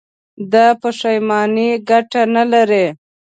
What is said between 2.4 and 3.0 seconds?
لري.